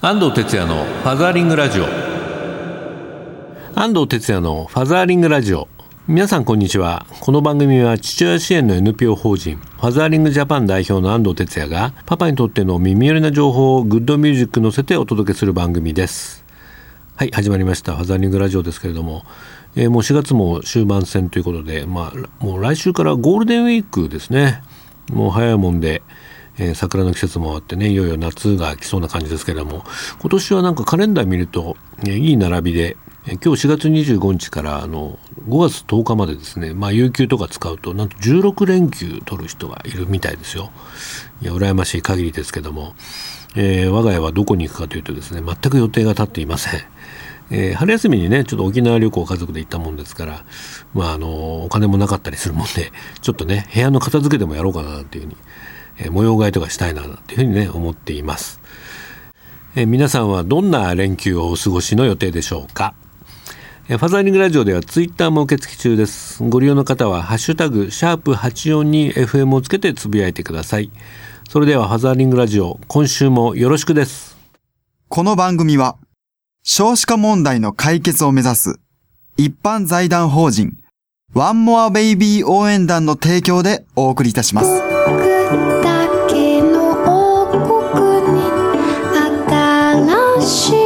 [0.00, 1.84] 安藤哲也のファザーリングラジオ。
[3.74, 5.66] 安藤哲也のファザーリングラジオ。
[6.06, 7.04] 皆さんこんにちは。
[7.18, 16.44] この番組は父親支援の NPO 法人ファザーリングジャパン代表の安藤哲也がパパにとっての耳寄りな情報をグッドミュージック乗せてお届けする番組です。
[17.16, 17.96] はい始まりました。
[17.96, 19.24] ファザーリングラジオですけれども、
[19.74, 24.62] えー、もう4月も終盤戦ということでまあもう来週からゴールデンウィークですね。
[25.12, 26.02] もう早いもんで
[26.58, 29.84] えー、桜の季節もあってねいよいよ夏が来そうな感じですけれども
[30.20, 35.18] 今年はなんかカレンダー見ると、えー、いい並びで、えー、今日4月25日からあの
[35.48, 40.70] 5月10日までですね、まあ、有給とか使うとなんと16連休取る人がいるみたいですよ。
[41.40, 42.94] いや羨ましい限りですけども、
[43.56, 46.80] えー、我が家はどこに行くかというとですね全く予定が立っていません。
[47.50, 50.44] えー、春休みにねちょっと沖縄旅行家族で行ったもんですから、
[50.92, 55.36] まあ、あのお金もなかったりするもんでちょっとね部屋の片付けでもやろうかなっていうふうに
[55.98, 58.60] え模様替えとかしたいなというふうにね思っています、
[59.74, 62.94] え皆さんはどんな連休をお過ごしの予定でしょうか？
[63.88, 66.42] ファザーリングラジオではツイッターも受付中です。
[66.42, 70.90] ご利用の方はハッシュタグシャープ 842FM をつけてつぶやいてください。
[71.48, 74.36] それではファザーリングラジオ今週もよろしくです。
[75.08, 75.96] この番組は
[76.62, 78.78] 少子化問題の解決を目指す
[79.38, 80.76] 一般財団法人
[81.32, 85.37] ワンモアベイビー応援団の提供でお送りいたします。
[90.48, 90.77] ti.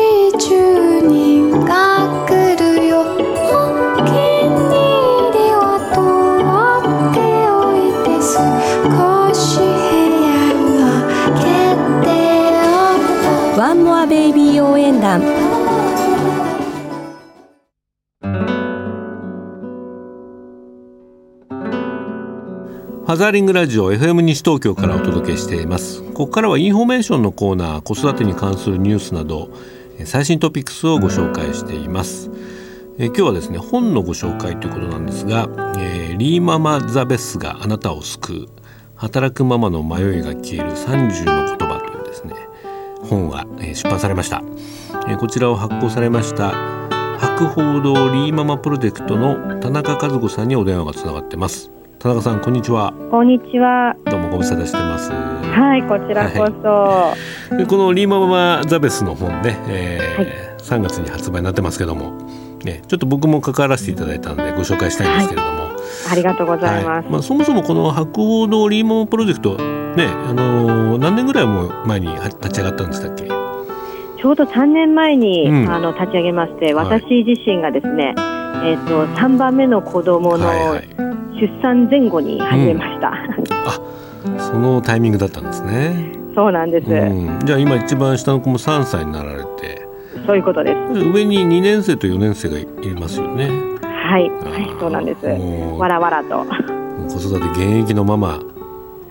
[23.13, 26.03] ファザーリングラジオ FM 西東京からお届けしています。
[26.03, 29.51] ここからはインフォメーションのコーナー子育てに関するニュースなど
[30.07, 32.31] 最新トピックスをご紹介しています。
[32.99, 35.47] え今日はですね本のご紹介ということなんですが、
[35.77, 38.49] えー、リーママザベスがあなたを救う
[38.95, 42.35] 働くママの迷いが消える30の言葉というですね
[43.03, 44.43] 本が、え出版されました、
[45.07, 46.53] えこちらを発行されました
[47.19, 51.73] 博報堂リーママプロジェクトの田中和子さんにお電話がつながってます。
[52.03, 52.93] 田中さんこんにちは。
[53.13, 53.95] こんにちは。
[54.07, 55.13] どうもご無沙汰してます。
[55.13, 57.15] はいこちらこそ、は
[57.63, 62.11] い、このリーママザベスの本ね、えーはい、3月に発売になってますけども
[62.65, 65.71] ねちょっと僕も関わらせていただいたのでご紹介したいんですけれども、は
[66.09, 69.57] い、ありがとうございます、まあそもそもこの博報堂リーママプロジェクト
[69.95, 73.52] ねあのー、何年ぐらいも前に立ち上がったんでしたっけ？
[74.23, 80.89] ちょうど3年前に、うん、あの立ち上げまして私自身がですね、えーと、と3番目の子供の、はいはい。
[81.41, 86.13] 出産前後に始めました、うん、あそのタイミングだったんですね。
[86.37, 89.83] そうなんです、うん、じゃあ今一番下の子も3歳になられて。
[90.25, 91.01] そういうことです。
[91.01, 93.49] 上に2年生と4年生がいますよね。
[93.83, 94.31] はい。
[94.31, 95.27] はいそうなんです。
[95.27, 96.47] わらわらと。
[97.09, 98.39] 子育て現役のママ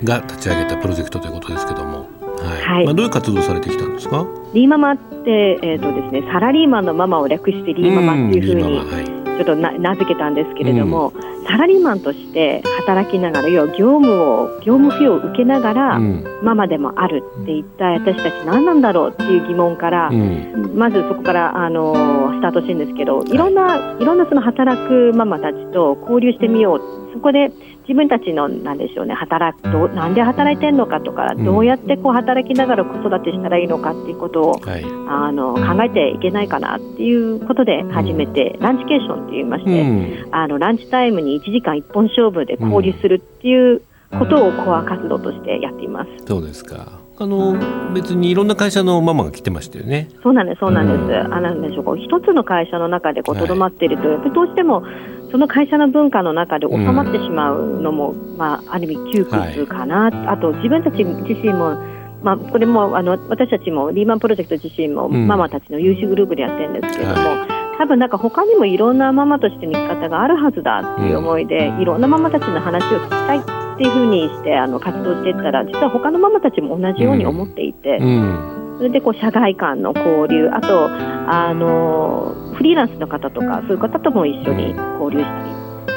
[0.06, 4.26] が立ち上げたプロジェクトということですけどもはい、はい、まあ、どういう活動されてきたんですか？
[4.54, 9.22] リーママって、えーとですね、サラリーマンのママを略してリーママっていうふうに、はい。
[9.32, 21.94] ちょっと名付けたんですけれども、うん、サラリーマンとして働きながら要は業務を業務費を受けながら、うん、ママでもあるっていった私たち何なんだろうっていう疑問から、うん、まずそこからあの
[22.36, 26.82] スタートしてるんですけどいろんな、はい、いろんなその働くママたちと交流してみよう。
[27.14, 27.52] そこで
[27.92, 43.82] 自分たちのなんでしょうね働くとなんで働いてるのかとか、どうやってこう働きながら子育てしたらいいのかっていうことを、はい、あの考えていけないかなっていうことで始めて、ランチケーションって言いまして、うん、あのランチタイムに1時間1本勝負で交流するっていう
[44.18, 46.10] ことをコア活動としてやっています。
[46.26, 47.02] そうですか。
[47.18, 47.56] あの
[47.94, 50.10] 別にいろんな会社のママが来てましたよね。
[50.24, 51.26] そうなんです、そうなんです。
[51.26, 54.84] うん、あなんでしょう、こう一つの会社の中でこうとどまっていると、はい、どうしても
[55.32, 60.10] その会社の文化の中で収まってしまうのも、うん、まあある意味窮屈かな。
[60.10, 61.78] はい、あと自分たち自身も
[62.22, 85.44] まあ、これもあの私たちもリーマンプロジェクト自身もママたちの有志グループでやってるんですけれども、はい、多分なんか他にもいろんなママとしての生き方があるはずだっていう思いで、うん、いろんなママたちの話を聞きたいっていうふうにしてあの活動していったら実は他のママたちも同じように思っていて、うん、それでこう社外間の交流あとあのフリーランスの方とかそういう方とも一緒に交流した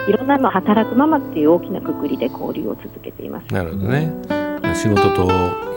[0.04, 3.54] りいろんなまあ働くママっていう大きなくくりで交流を続けています。
[3.54, 4.12] なるほどね
[4.74, 5.26] 仕事と、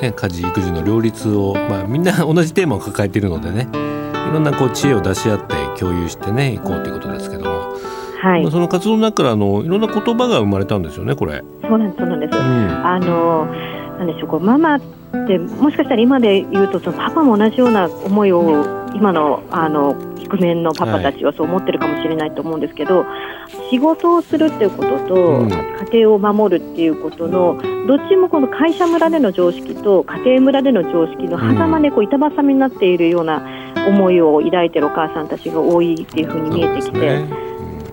[0.02, 7.78] ね、家事育児の両立を、まあ、みんな同じテーマを抱えているのでねいろんなこう知恵を出し合って共有してねいこうということですけども
[8.20, 11.44] はい、その活動の中からあのいろんな言葉が生まれたんですよねこれ。
[11.62, 12.36] そうなんですそうなんです。
[12.36, 12.44] うん、
[12.86, 13.48] あの
[13.98, 14.80] なんでしょうこうママっ
[15.28, 18.42] てもしかしたら今で言うとそのパパも同じような思いを
[18.94, 23.06] 今のあのイクメンのパパたちはそう思ってるかもしれないと思うんですけど、は
[23.70, 27.58] い、仕事をするっていうことと、うん、家庭を守るっていうことの
[27.88, 33.42] どっちもこの会社村での常識と家庭村での常識の狭間でこう板挟みになっているような
[33.88, 37.48] 思いを抱いているお母さんたちが多いっていうふうに見えてきて。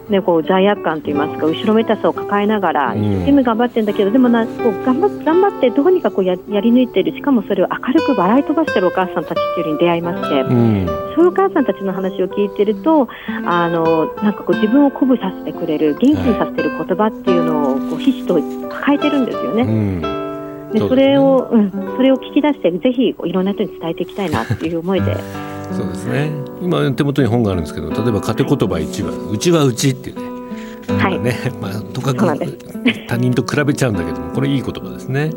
[0.08, 7.12] ね、こう罪悪感といいますか後ろめたさを抱えながら一生懸命頑張ってるんだけど、でもなこう頑張頑張ってどうにかこうややり抜いてる。
[7.12, 13.08] しかもそれを明るく笑い飛ばしてるお母さんたちっていうのに出会いまして、うん、そういうお母さんたちの話を聞いてると
[13.46, 18.34] あのなんかこう自分を鼓舞させてくれる元気にさせてる言葉っていうのをこうひしと
[18.68, 19.62] 抱えてるんですよね。
[19.62, 20.70] うん。
[20.72, 25.14] でそれを、うん、それを聞き出してぜひいろんな人に伝えていきたいなっていう思いで
[25.76, 26.30] そうですね。
[26.62, 30.34] 今手元に本があるんですけど例えば家庭言葉一番うちはうちっていうね。
[30.98, 32.26] はい、ね、まあ、とかく
[33.08, 35.30] 他人と比べちゃうんだけどもこれいい言葉ですね。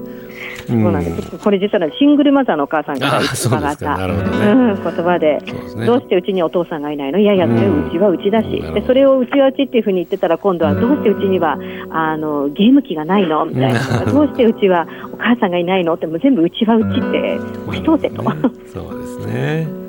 [0.68, 1.38] そうなんです。
[1.38, 4.14] これ実はシングルマザーのお母さんが伺った、ね。
[4.14, 4.18] う
[4.78, 5.38] ん、言葉で、
[5.78, 7.20] ね、どうしてうちにお父さんがいないの？
[7.20, 11.58] いやいや、それうちはうちだし、でそれをうちはうちっていうふうに言ってたら、今度はどうしてうちには
[11.90, 13.46] あのゲーム機がないの？
[13.46, 13.80] みたいな、
[14.12, 15.94] どうしてうちはお母さんがいないの？
[15.94, 18.24] って、もう全部うちはうちって押し通せと。
[18.74, 19.87] そうですね。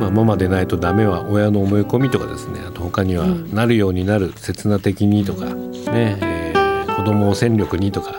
[0.00, 2.60] まあ、ママでないとダメは親の思い込みとかですね。
[2.66, 8.14] あと他にはなるようになる刹那的にとかね、えー、子供を戦力にとか。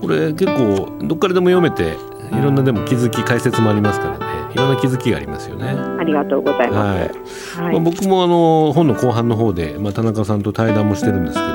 [0.00, 1.96] これ結構どっからでも読めて
[2.30, 4.24] いろんなでも気づき解説もありますからね。
[4.54, 5.66] いろんな気づきがありますよね。
[5.98, 6.94] ありがとうございま
[7.26, 7.58] す。
[7.60, 11.52] はい、まあ、僕もあの本の後半の方で、まあ、田中さんと対談もしてるんですけども、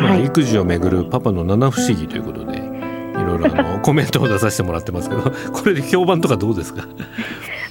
[0.00, 5.30] まあ、育児をめぐるパパの七不思議ということでいろいろあの コメントを出させてもらってますけどこ
[5.66, 6.84] れで評判とかどうですか？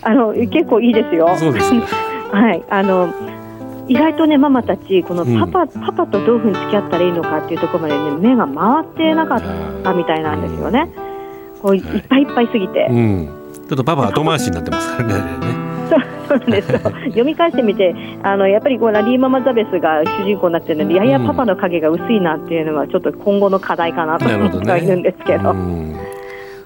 [0.07, 1.35] あの結構いいですよ。
[1.37, 1.73] そうです
[2.31, 2.63] はい。
[2.69, 3.13] あの
[3.89, 9.41] 意外とねママたちこのパパ、うん、パパとどういうふうに付き合ったらいいのかっていうところまでね目が回ってなかっ
[9.83, 10.89] たみたいなんですよね。
[11.61, 11.79] こうい。
[11.79, 15.15] っぱいいっぱいすぎて、うん、ちょっとパパ後回しになってますからね。
[15.89, 15.99] そう
[16.29, 16.71] そうなんです。
[16.71, 17.93] よ 読み返してみて
[18.23, 25.53] あのやっぱりこうラリーママザベスが主人公になってるので、ややパパの影が薄いなっていうのはちょっと今後の課題かなと思ってはいるんですけど。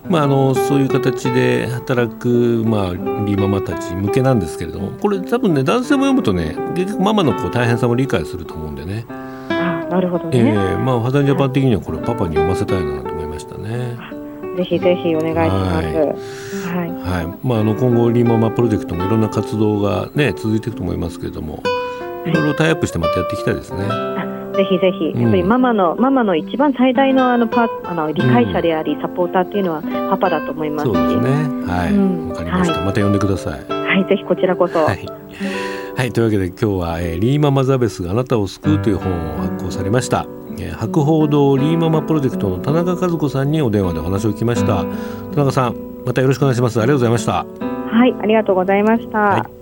[0.09, 9.05] まあ、あのそういう形で働く、まあ、リーママたち向けなんですけれどもこれ多分ね男性も読むとね結局ママのこう大変さも理解すると思うんでね。
[9.49, 13.97] あなるほどね、えーまあ、ファザージャパン的にはこれパパに読ませたいなと思いましたね。
[14.57, 16.67] ぜひぜひお願いします。
[16.67, 16.89] はい。
[16.89, 17.47] はい。
[17.47, 21.63] まああの今後リーママプロジェクトもいろんな活動がね続いていくと思いますけれども、
[22.25, 24.30] いろいろタイアップしてまたやっていきたいですね。
[24.61, 29.81] ぜひぜひ、やっぱりママの、ママの一番最大のあのパあの理解者であり、サポーターっていうのは
[30.11, 31.31] パパだと思いますそうですね。
[31.65, 31.97] はい。
[31.97, 33.59] わ、うん、かりました、はい、また呼んでください。
[33.67, 34.77] はい、ぜひこちらこそ。
[34.77, 35.07] はい。
[35.97, 40.27] はい、というわけで今日は、えー、リーママザベスがあなたを救うという本を発行されました。
[40.59, 44.85] えー、博報堂リーママプロジェクトの田中和子さんにお電話でお話を聞きました。
[45.31, 45.75] 田中さん、
[46.05, 46.79] またよろしくお願いします。
[46.79, 47.45] ありがとうございました。
[47.45, 49.17] はい、ありがとうございました。
[49.17, 49.60] はい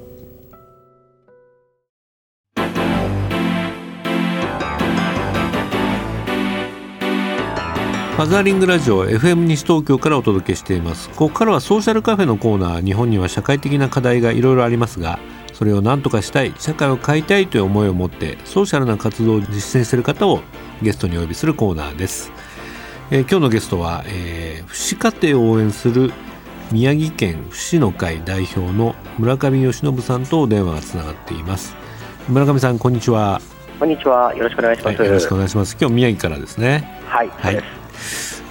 [8.19, 11.07] ファザーリングラジオ FM 西東京からお届けしています。
[11.12, 12.83] ここからはソーシャルカフェのコーナー。
[12.83, 15.19] 日本には社会的な課題がいろいろありますが
[15.54, 20.42] それを何とかしたい社会を変えたいという思いを持ってソーシャルな活動を実践している方を
[20.81, 22.33] ゲストにお呼びするコーナーです、
[23.10, 26.12] えー、今日のゲストは、えー、福祉家庭を応援する
[26.74, 31.74] 宮城県福祉の会代表の村上義信さんとお電話がつながっています。
[32.27, 33.39] 村上さんこんにちは。
[33.79, 34.36] こんにちは。
[34.36, 35.77] よろしくお願いします、はい、よろしくお願いします。
[35.79, 37.01] 今日宮城からですね。
[37.08, 37.78] はい、はい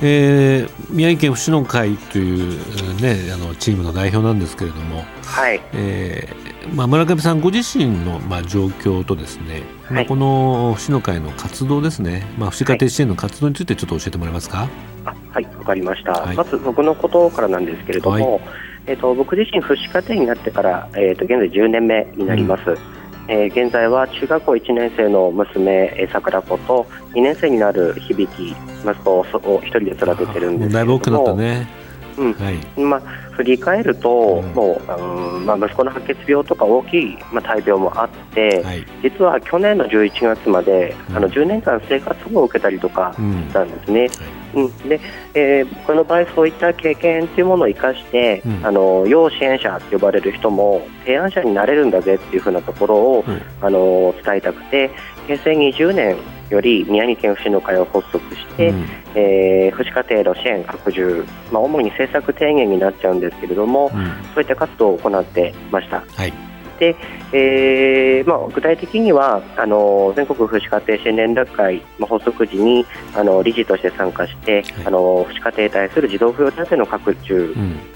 [0.01, 5.61] えー、宮城県福祉の会という、ね、あのチームの代表なんですけれども、はい。
[5.73, 14.69] えーまあ、村上さんご自身の、まあ、状況とですね、はい、まあ、この福祉の会の活動ですね、まあ、福祉家庭支援の活動についてちょっと教えてもらえますか？
[15.05, 18.43] あはいわかりました、はい、まず僕のことからなんですけれども、はい、
[18.87, 22.71] えーと、僕自身、福祉家庭になってから、えーと、現在10年目になります。
[22.71, 22.98] うん
[23.29, 30.69] えー、現在は中学校1年生の娘、えー、桜子と2年生になる響息子を一人で育ててるんですけども。
[30.71, 31.69] だいぶ多くなったね、
[32.17, 32.33] うん。
[32.33, 32.81] はい。
[32.81, 33.01] まあ、
[33.33, 44.09] 振り返ると、うん、もう、うんまあ、息子の白血病とか大きい、まあ、大病もあって、はい、実は去年の11月まで、うん、あの10年間生活保護を受けたりとかしたんですね。
[44.55, 45.01] うん、で、
[45.35, 54.91] えー、僕の場合そういった経験というものを生かして、うん、あの要支援者と呼ばれる人も提案者になれるんだぜっていうふうなところを、うん、あの伝えたくて
[55.27, 56.17] 平成20年
[56.51, 66.03] より宮城県福祉の会を発足して、うん、えー、家庭の支援拡充、まあ、主に政策提言になっちゃうんですけれども、うん、そういった活動を行ってました。
[66.15, 66.48] はい
[66.79, 66.97] で、
[67.33, 77.55] えーまあ、具体的にはあの全国福祉家庭支援連絡会、まあ、発足時にあの理事として参加して、はい、あの福祉家庭に対する児童扶養手当の拡充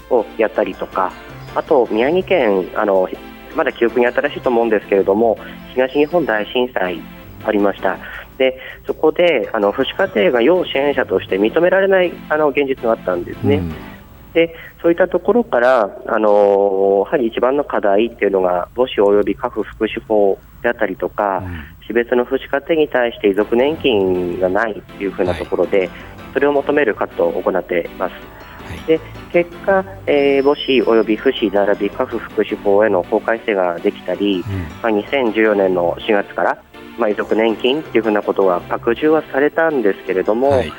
[0.09, 1.11] をやったりとか、
[1.53, 3.09] うん、あと宮城県あの
[3.55, 5.37] まだ記憶に新しいと思うんですけれども
[5.73, 7.01] 東日本大震災
[7.45, 7.97] ありました。
[8.37, 13.57] でそこであの福祉家庭が要支援者として認められないあの現実があったんですね。
[13.57, 13.92] うん
[14.33, 25.89] でそういったところから、あのやはり一番の課題っていうのが母子及び家父福祉法であったりとか、うん、私別の福祉家庭に対して遺族年金がないっていうふうなところで、はい、
[26.33, 28.13] それを求める活動を行っています。
[28.13, 28.99] はい、で
[29.31, 34.47] 結果、えー、母子及び父子並び家父福祉法への法改正ができたり、うん、ま
[34.83, 36.63] あ、2014年の4月から、
[36.97, 40.71] まあ、遺族年金っていうふうなことが拡充はされたんですけれども、はい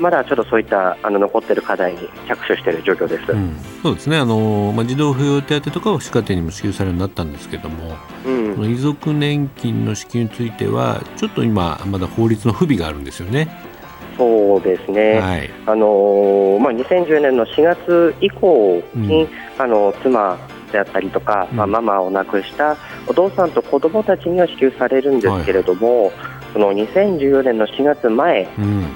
[0.00, 4.16] まだちょっとそういったあの残っている課題に着手している状況です、うん、そうですね。
[4.16, 13.48] あの、まあ、児童扶養手当とかは歯科家庭にも支給されるようになったんですけども、うん、遺族年金の支給についてはちょっと今まだ法律の不備があるんですよね。
[14.16, 19.28] そうですね、はい、あのまあ、2010年の4月以降に、うん、
[19.58, 20.36] あの妻
[20.72, 22.76] であったりとか、まあ、ママを亡くした
[23.06, 28.48] お父さんと子供たちには支給されるんですけれども、はいその2014年の4月前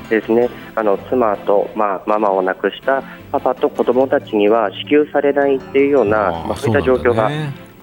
[0.08, 7.30] ですね、うん、あの妻と、まあ、ママを亡くしたパパと子供たちには支給されないっていうようなまあ、そういった状況が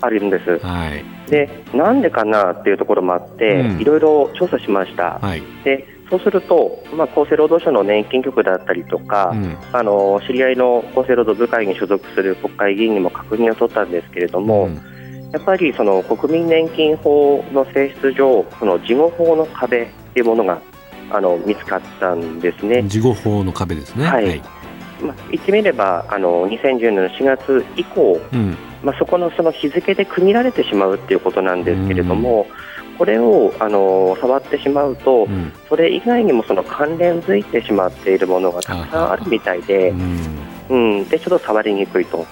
[0.02, 0.60] あるんです。
[0.66, 5.20] はい、でなんでかなっていうところもあって、いろいろ調査しました。
[5.20, 14.82] はい、でそうすると、まあ、厚生労働省の年金局だったりとか、うん、あの知り合いの厚生労働部会に所属する国会議員にも確認を取ったんですけれども、うん
[15.32, 20.60] やっぱりその国民年金法の性質上、その事後法の壁っていうものが
[21.12, 22.84] あの見つかったんですね。
[22.84, 24.06] 事後法の壁ですね。
[24.06, 24.26] はい。
[24.26, 24.42] はい、
[25.02, 32.48] まあ、言ってみれば、あの2010年の4月以降、うん、まあ、そこのその日付で区切られてしまうっていうことなんですけれども、
[32.92, 39.92] うん、これをあの触ってしまうと、うん、それ以外にもその関連づいてしまっているものがたくさんあるみたいで、
[40.70, 42.26] うん、でちょっと触りにくいと。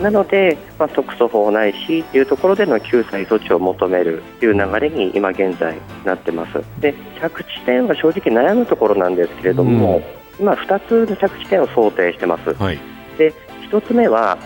[0.00, 6.62] なので、まあ、特措法ないしというところでの救済措置を求めるという流れに今現在なってます。
[6.80, 10.02] で着地点は正直悩むところなんですけれども、
[10.38, 12.78] うん、今2つの着地点を想定してます、はい、
[13.18, 13.34] で
[13.70, 14.38] 1つ目は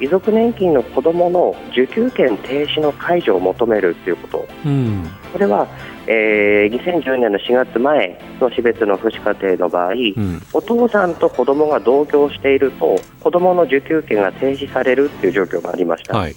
[0.00, 5.66] 遺族年金の子どもの受給権停止の解除を求めるということ、うん、これは、
[6.06, 16.16] えー、2010年の4月前の死別の父子家庭の場合、うん、お父さんと子どもが同居していると子どもの受給権が停止されるという状況がありました。
[16.16, 16.34] はい。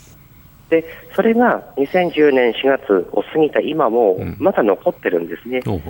[0.69, 5.61] でそれが2010年4月を過ぎた今もまだ残ってるんですね。
[5.65, 5.69] う。
[5.71, 5.81] ん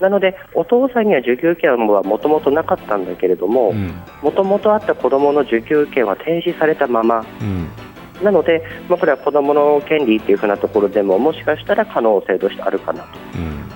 [0.00, 3.72] なので、お父さんには受給権はもともとなかったんだけれども、
[4.22, 7.68] もともとあった子どもの受給権は停止されたまま、うん、
[8.22, 13.08] なので、まあ、これは子どもの権利というふうなところでも、もしかしたら可能性としてあるかなと。
[13.34, 13.68] うん、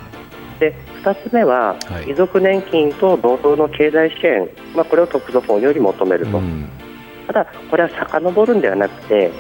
[0.59, 6.69] で2つ目は、はい、遺族年金と同等の経済支援、まあ、これを特措法より求めると、うん、
[7.27, 9.31] ただ、これは遡るんではなくて、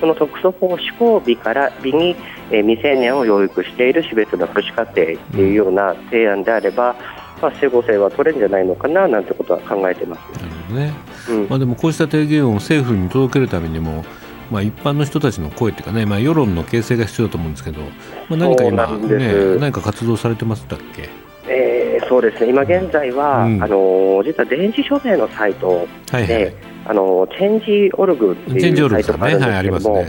[0.00, 2.16] その特措法施行日から日に、
[2.50, 6.96] えー、未成年を養育している私別の福祉家庭というような提案であれば、
[7.42, 10.42] まあ、整合性は取れるんじゃないのかななんてことは考えてます。
[10.42, 10.94] なるほどね、
[11.28, 14.04] うん、まあ、でもこうした提言を政府に届けるためにも
[14.50, 17.86] まあ、一般の人たちの声というかね、まあ、世論の形成が必要だと思うんですけど、ま
[18.30, 21.08] あ、何か今、ね、何か活動されてましたっけ？
[21.48, 26.54] えー、そうですね、今現在は、うん、あの実は電子署名のサイトで、はいはい、
[26.86, 30.04] あのチェンジオルグっていうサイトがあるんですけども、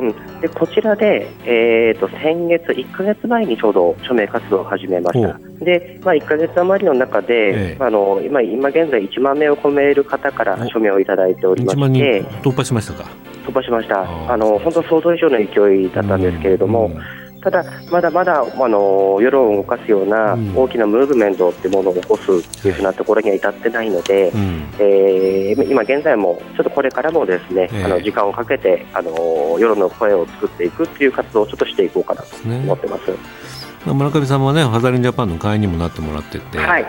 [0.00, 12.24] うん、でこちらで、えーと、先月、1か月前にちょうど署名活動を始めました、でまあ、1か月余りの中で、えー、あの今今現在1万名を超える方から署名をいただいておりまして。
[12.42, 13.10] 突破しましたか？
[13.46, 14.32] 突破しました。
[14.32, 29.10] あの本当想像以上の勢いだったんですけれども、うんうんただ、まだまだあの世論を動かすような大きなムーブメントっていうものを起こすというふうなところには至ってないので、うん、えー、今現在もちょっとこれからもですね、えー、あの時間をかけてあの
[29.58, 33.06] 世論の声を作っていくっていう活動をちょっとしていこうかなと思ってます。
[33.06, 33.10] す
[33.86, 36.86] ね、村上さんはね、ハザリンジャパンの会員にもなってもらってて、はい、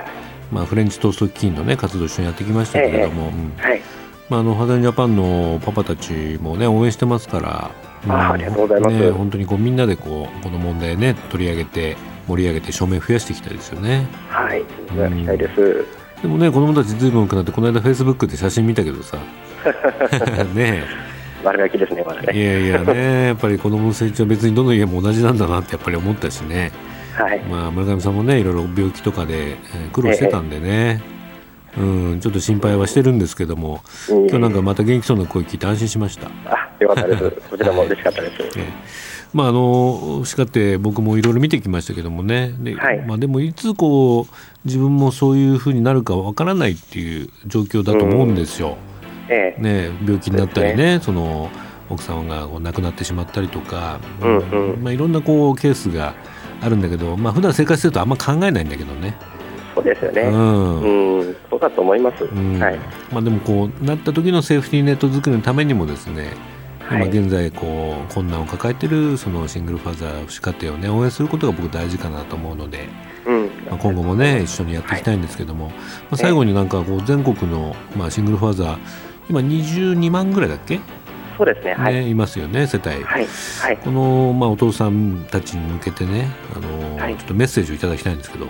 [0.51, 4.00] まあ、フレンチトースト基金の、ね、活動を一緒にやってきましたけれども、えーうん、はい
[4.32, 7.72] まあ、あのハザリンジャパンのパパたちも、ね、応援してますから、
[8.08, 11.98] あありがとうございます、ね、本当にこうみんなでこうこの問題ね取り上げて
[12.30, 14.08] 盛り上げて証明増やしていきたいですよね。
[14.30, 14.64] はい。
[14.96, 19.18] 増やしたいです、うん、でもね子供たちずいぶん多くなってこの間フェイスブックで写真見たけどさ。
[20.56, 20.86] ね。
[21.44, 22.34] 悪ガキですねまだね。
[22.34, 26.72] いやいやねやっぱり子供の成長別にどの家も同じなんだなってやっぱり思ったしね。
[27.18, 27.42] はい。
[27.42, 29.58] まあ、村上さんもねいろいろ病気とかで
[29.92, 31.21] 苦労してたんでね、ええ
[31.78, 36.28] うん、ちょっと心配はしてるんですけども、今日なんかまた元気そうな声聞いて安心しました。
[36.46, 37.32] あよかったです。
[37.50, 38.34] こちらも嬉しかったです。
[38.58, 38.66] え
[39.34, 42.54] まああのしかって僕もいろいろ見てきましたけどもね。
[42.60, 44.36] で、はい、まあでもいつこう
[44.66, 48.78] 自分もそういうふうになるかわからないっていう状況だと思うんですよ。
[49.30, 51.50] うん、ええ、ね病気になったりね、ねその
[51.90, 56.13] 奥様が亡くなってしまったりとか、うんうん、まあいろんなこうケースが
[56.62, 59.16] あるんだけど、まあ普段生活してるとあんま考えないんだけどね。
[59.74, 60.22] そうですよね。
[60.22, 62.24] うん、うんそうだと思います。
[62.24, 62.80] うん、はい。
[63.12, 66.34] まあでもこうなった時のセーフティーネット作りのためにもですね。
[66.90, 72.90] 今現在こう困難を抱えているそのシングルファーザー父子家庭をね応援することが僕大事かなと思うので、
[73.25, 73.46] うん。
[73.70, 75.80] まあ、今後もね一緒にやっていきたいんですけども、はい、ま
[76.12, 78.78] あ、最後になんかこう全国のまあシングルファーザー
[79.30, 80.82] 今22万ぐらいだっけ？
[81.38, 83.25] そうですね、はい、いますよね、世帯、はい
[83.62, 88.46] はい、この、まあ、お父さんたちに向けてね、あの、はい、ちょっとメッセージをいただきたいんですけど、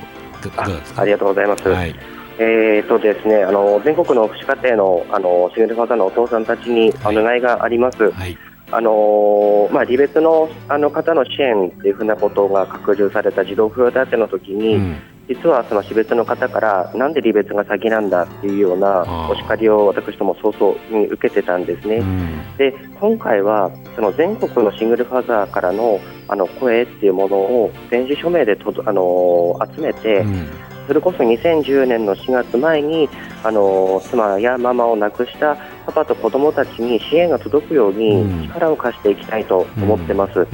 [0.58, 1.68] あありがとうございます。
[1.68, 1.96] はい
[2.40, 8.10] えーとですね、あの全国の福祉家庭のあのシングルファーザーのお父さんたちにお願いがあります。
[8.10, 8.36] はい、
[8.72, 14.98] あのまあ、離別のあの方の支援というふうなことが拡充された児童扶養手当の時に、うん、
[15.34, 21.98] 実はその死別の方からなんで離別が先なんだっていうようなお叱りを私ども早々に受けてたんですね。
[21.98, 30.50] うん、で今回はその全国のシングルファーザーからのあの声っていうものを電子署名でとあの集めて、うん。
[30.88, 33.08] それこそ2010年の4月前に
[33.44, 40.48] あの妻やママを亡くしたパパと子どもたちに支援が届くように力を貸していきたいと思ってます、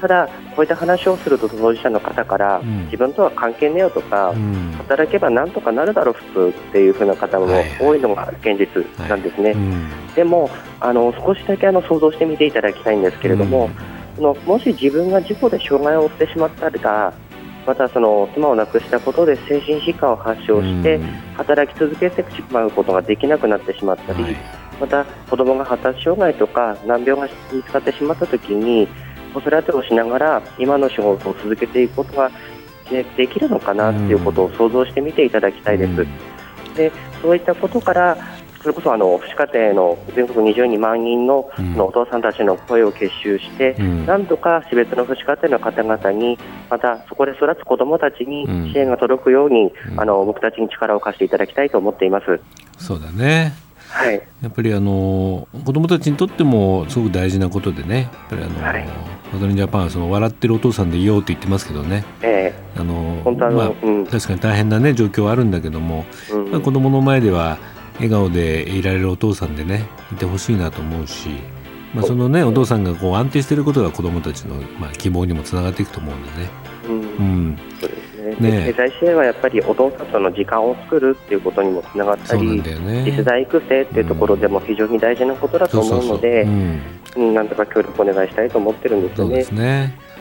[0.00, 4.34] ただ、こういった話をすると当事者の方から、うん、自分とは関係ねえよとか、
[4.78, 7.46] 働けばなんとかなるだろう、普通っていう風な方も
[7.80, 9.54] 多いのが現実なんですね、
[10.14, 13.70] でもあの少しだけあの想像してみていただきたいんですけれども、
[14.16, 17.14] そのもし自分が事故で障害を負ってしまったら
[17.66, 20.98] またその妻を亡くしたことで精神疾患を発症して
[21.36, 24.36] 働き続けてしまうことができなくなってしまったり、はい、
[24.82, 28.88] また子供が発達障害とか難病が見つかってしまったときに
[29.32, 32.32] 子育てをしながら今の仕事を続けていくことが
[32.90, 36.04] できるのかなということを想像してみていただきたいです。
[36.74, 36.90] で
[37.22, 38.18] そういったことから
[38.60, 46.38] それこそあの福祉家庭の全国22万人の,、のお父さんたちの声を結集して、うん、なんとか死別の福祉家庭の方々に
[46.70, 52.40] またそこで育つ子どもたちに支援が届くように、うん、あの僕たちに力を貸していただきたいと思っています。
[52.78, 53.52] そうだね
[53.92, 58.88] はい、やっぱりあの子どもたちにとってもすごく大事なことでね、やっぱりあの、はい、
[59.34, 67.58] マドリンジャパンはその笑ってるお父さんでいようって言ってますけどね、えー、あのまあ、うん、確かに大変な、ね、状況はあるんだけども、うん、子どもの前では
[67.96, 71.28] 笑顔でいられるお父さんでねいてほしいなと思うし、
[71.94, 76.50] まあ、そのねお父さんがこう安定していることが子どもたちの、まあ、希望にもつながっていくと思うんでね。
[76.88, 77.58] うん、うん、
[78.42, 86.46] ねね経済支援はやっぱりお父さんとの時間を作るっていうことにもつながったり、ね、次世代育成っていうところでも非常に大事なことだと思うので、
[87.16, 89.30] なんとか協力お願いしたいと思ってるんですよね。
[89.30, 90.12] そうですね。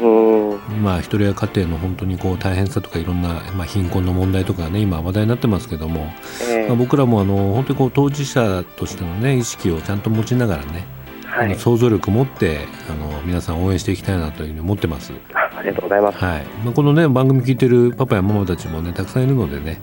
[0.82, 6.08] まあ、一人や家庭の本当にこう大変さとかいろんな、まあ、貧困の問題とかね今話題になってますけども、
[6.50, 10.86] えー、まあ、僕らもあの本当にこう当事者としての、ね、意識をちゃんと持ちながらね、
[11.26, 15.14] はい、想像力を持ってあの皆さん応援していきたいなというふうに思ってます。
[15.56, 16.44] ありがとうございます、はい。
[16.64, 19.82] まあ、この、ね、番組聞いてるパパやママたちも、ね、たくさんいるのでね、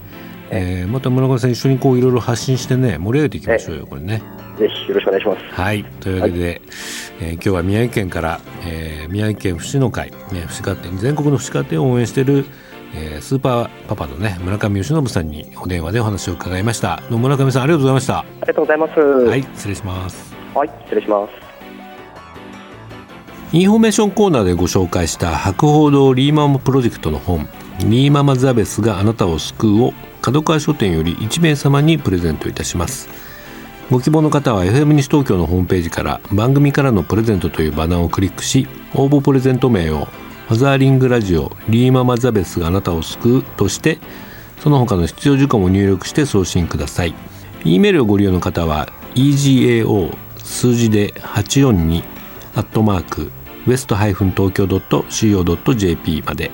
[0.50, 4.22] えー、また村上さん一緒にこういろいろ発信してね盛り上げていきましょうよ、これね。
[4.58, 5.44] ぜひよろしくお願いします。
[5.60, 5.84] はい。
[6.00, 6.60] というわけで、はい、
[7.20, 12.46] えー、今日は宮城県から、えー、宮城県福祉の会、ね、福祉家庭全国の福祉家庭を応援している、
[12.94, 17.02] えー、スーパーパパのね村上由伸さんにお電話でお話を伺いました。
[17.10, 18.18] の村上さんありがとうございました。
[18.20, 19.00] ありがとうございます。
[19.00, 20.34] はい失礼します。
[20.54, 21.47] はい失礼します
[23.50, 27.48] インフォメーションコーナーでご紹介した博報堂リーママプロジェクトの本
[27.80, 33.08] リーママザベスがあなたを救うを角川書店より1名様にプレゼントいたします。
[33.90, 40.04] ご希望の方は FM 西東京のホームページから番組からのプレゼントというバナーをクリックし応募プレゼント名を
[40.48, 43.98] ファザーリングラジオリーママザベスがあなたを救うとして
[44.60, 47.14] その他の必要事項も入力して送信ください。
[47.64, 52.18] E メールをご利用の方は egao 数字で842
[52.54, 53.37] アットマーク
[53.68, 56.50] ウエストハイフン東京 .co.jp まで。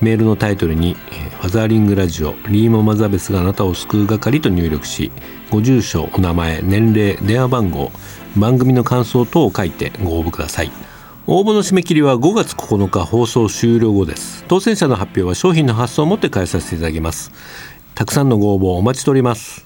[0.00, 0.94] メールのタイトルに
[1.40, 5.10] 「ファザーリングラジオリーママザベスがあなたを救う係」と入力し
[5.50, 7.90] ご住所お名前年齢電話番号
[8.36, 10.70] 番組の感想等を書いてご応募ください。
[11.26, 14.44] 応募の締め切りは5月9日放送終了後です。
[14.46, 17.32] 当選者の発表は商品の発送をもって返させていただきます。
[17.94, 19.64] たくさんのご応募お待ちしております。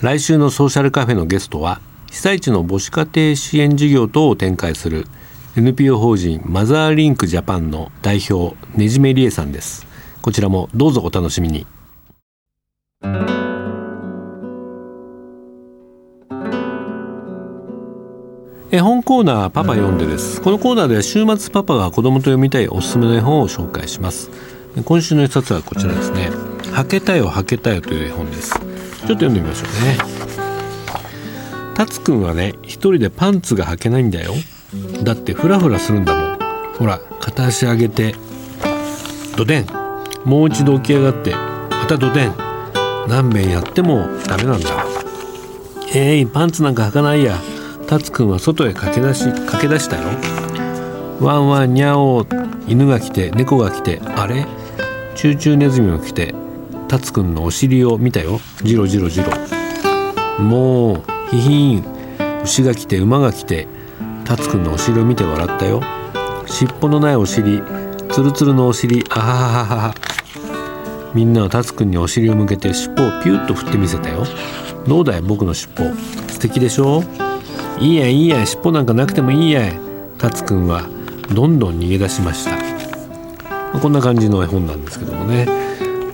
[0.00, 5.06] 来週のソーシャルカフェのゲストは被災地の母子家庭支援事業等を展開する
[5.54, 9.86] NPO 法人マザーリンクジャパンの代表ねじめりえさんです。
[10.22, 11.66] こちらもどうぞお楽しみに。
[18.70, 20.40] 絵本コーナーパパ読んでです。
[20.40, 24.30] このコーナーでは週末パパが子供と読みたいおすすめの絵本を紹介します。
[24.86, 26.30] 今週の一冊はこちらですね。
[26.72, 28.54] はけたよはけたよという絵本です。
[28.54, 29.98] ちょっと読んでみましょうね。
[31.74, 34.32] タツくんはね一人でパンツが履けないんだよ。
[35.02, 36.38] だってフラフラするんだもん。
[36.78, 38.14] ほら片足上げて
[39.36, 39.66] ドデン。
[40.24, 42.34] もう一度起き上がってまたドデン。
[43.08, 44.86] 何遍やってもダメなんだ。
[45.94, 47.38] えいパンツなんか履かないや。
[47.86, 50.02] タツくんは外へ駆け出し駆け出したよ。
[51.20, 52.26] ワンワンニャオ
[52.66, 54.46] 犬が来て猫が来てあれ？
[55.14, 56.34] チューチューネズミが来て
[56.88, 58.40] タツくんのお尻を見たよ。
[58.62, 59.30] ジロジロジロ。
[60.42, 61.84] もうヒヒン。
[62.44, 63.68] 牛が来て馬が来て
[64.32, 65.82] タツくんのお尻を見て笑ったよ。
[66.46, 67.62] 尻尾のないお尻。
[68.10, 69.04] ツルツルのお尻。
[69.10, 69.94] あはははは
[71.12, 74.24] みんなはタツくんにお尻を向けて尻尾をピュッと振ってみせたよ。
[74.88, 75.94] どうだい僕の尻尾。
[76.30, 77.04] 素敵でしょ？
[77.78, 79.70] いいやいいや尻尾なんかなくてもいいや
[80.16, 80.88] タツくんは
[81.34, 82.56] どんどん逃げ出しました。
[83.78, 85.46] こんな感じの絵本なんですけどもね。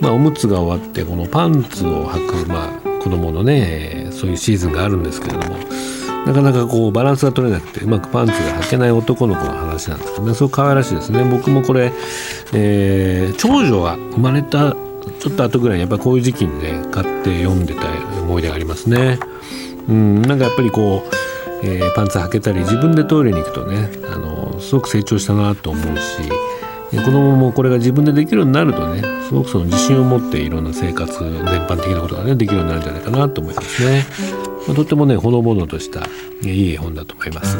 [0.01, 5.55] まあ、おむつが終わってこのパンツを履く、まあ、子供のねそういうシーズンがあるんですけれども。
[6.29, 10.35] なかなかこうバランスが取れなくてうまくパンツが履けない男の子の話なんですけどね。
[10.35, 11.23] すごく可愛らしいですね。
[11.23, 11.91] 僕もこれ、
[12.53, 17.81] えー、長女が生まれたちょっと後ぐらいにやっぱこういう時期にね買って読んでた
[18.21, 19.17] 思い出がありますね。
[19.87, 21.15] うんなんかやっぱりこう
[21.61, 26.29] えー、パンツ履けたり自分でトイレに行くとねあのすごく成長したなと思うし
[26.91, 34.05] 子供もこれが自分でできるようになるとねすごくその自信を持っていろんな生活全般的なことがねできるようになるんじゃないかなと思いますね、
[34.69, 36.07] まあ、とってもねほのぼのとした
[36.43, 37.57] いい絵本だと思います。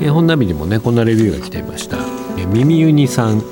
[0.00, 1.98] 絵本ナビにもねこんなレビューが来ていました。
[2.52, 3.42] 耳ユニさん。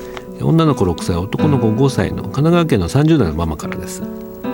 [0.42, 4.02] 女の子6歳男の子5歳の神奈川県の30代のママからです。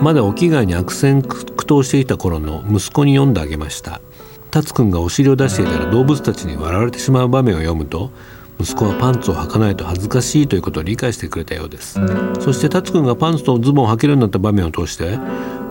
[0.03, 4.03] まだお着替えに悪戦苦闘していた頃の息子に読んであげました。
[4.51, 8.11] タツくんがお尻を出していたら動物たちに笑われてしまう場面を読むと
[8.61, 11.99] 息子はパンツを履かないと恥ずかしいということを理解してくれたようです。
[12.41, 15.19] そしてタツくんがパンツとズボンを履けるようになった場面を通して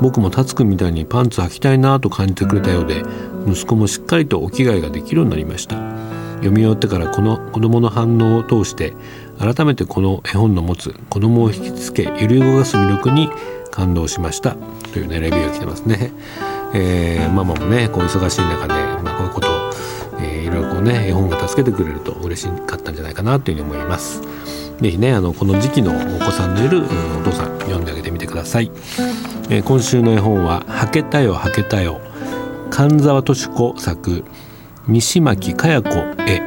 [0.02, 3.04] 僕もタツくんみたいにパンツ履きたいなと感じてくれたようで
[3.47, 5.75] 息子もしっかりとお着替えができるようになりました。
[6.38, 8.93] 読み終わってからこの子供の反応を通して
[9.38, 13.30] 改めてこの絵本の持つ子供を引きつけ揺り動かす魅力に
[13.71, 14.56] 感動しました。
[14.93, 16.12] というねレビューが来てますね、
[16.73, 18.73] えー、ママもねこう忙しい中で、
[19.04, 19.59] まあ、こういうことを
[20.21, 24.21] えー、いろいろこうね絵本が助けてくれると嬉しかったんじゃないかなというふうに思います。
[24.82, 28.71] 是非ねあのこの時期のお子さんのいる、お父さん読んであげてみてください、
[29.49, 31.99] えー、今週の絵本は「はけたよはけたよ」
[32.71, 34.23] 神沢敏子作
[34.88, 35.89] 西巻かや子
[36.25, 36.41] 絵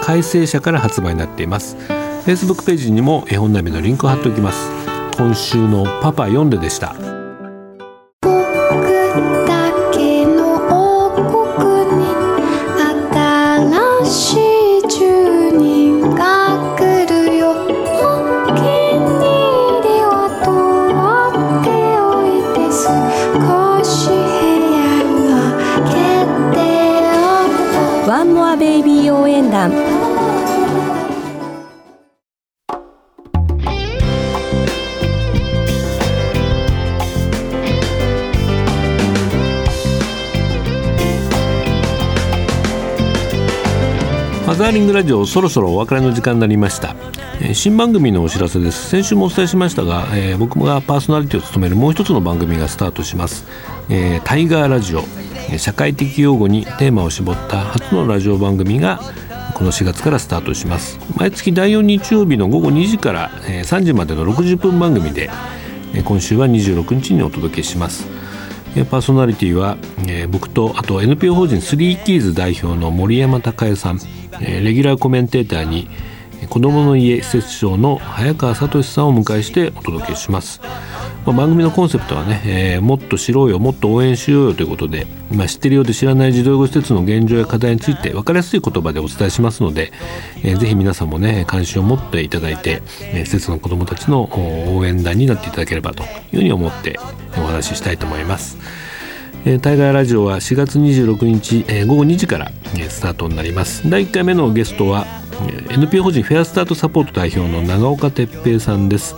[0.00, 1.76] 改正者から発売になっています
[2.24, 4.70] Facebook ページにも絵本並みのリンクを貼っておきます。
[5.16, 7.21] 今週のパパ読んででした。
[44.72, 46.96] リングラジオそろそろお別れの時間になりました、
[47.42, 48.88] えー、新番組のお知らせです。
[48.88, 53.44] 先週もお伝えしましたが、えー、僕がパーソナリティを務めるもう一つの番組がスタートします、
[53.90, 55.04] えー、タイガーラジオ。
[55.58, 58.98] 社会的用語にテーマを絞った初のラジオ番組が
[59.52, 60.98] この4月からスタートします。
[61.16, 65.28] 毎月第4日曜日の午後2時から3時までの60分番組で
[66.02, 68.08] 今週は26日にお届けします。
[68.90, 69.76] パーソナリティは
[70.30, 74.21] 僕とあと NPO 法人スリーキーズ代表の森山孝恵さん。
[74.40, 75.88] レギュラーコメンテーターに
[76.48, 80.60] 子どもの家施設長の早川聡さんを迎えしてお届けします、
[81.24, 89.92] まあ、番組のコンセプトはね、えー、もっと知ろうよもっと応援しようよということで、まあ、知ってるようで知らない児童養護施設の現状や課題について分かりやすい言葉でお伝えしますので、
[90.42, 94.28] えー、ぜひ皆さんもね関心を持っていただいて、えー、施設の子どもたちの
[94.76, 96.98] 応援団になっていただければというふうに思って
[97.38, 98.58] お話ししたいと思います。
[99.44, 103.88] えー、タイガーラジオは4月26日、えー、午後2時から、えー、スタートになります。
[103.90, 105.04] 第1回目のゲストは
[105.70, 109.16] NPO 法人フェアスタートサポート代表の永岡鉄平さんです。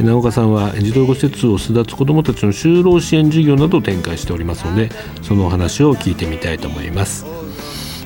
[0.00, 4.90] 永岡さんは児童養護施設を巣立つ子どもたちの就労支援事業などを展開しておりますので
[5.22, 7.26] そのお話を聞いてみたいと思います。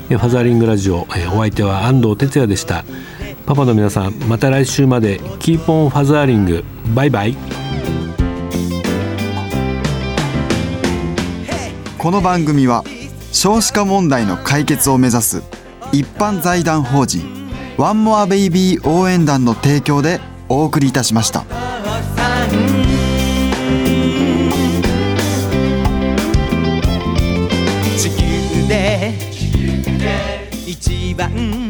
[0.08, 2.84] ファザーリングラジオお相手は安藤哲也でした。
[3.46, 7.61] パパの皆さんまた来週まで keep on fatheringバイバイ。
[12.02, 12.82] この番組は
[13.30, 15.44] 少子化問題の解決を目指す
[15.92, 17.22] 一般財団法人
[17.78, 21.44] ワンモアベイビー応援団の提供でお送りいたしました。
[27.96, 29.14] 地球で
[30.66, 31.61] 一番